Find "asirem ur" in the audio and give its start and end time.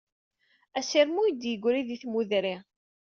0.77-1.27